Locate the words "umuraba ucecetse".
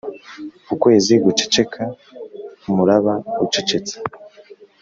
2.69-3.95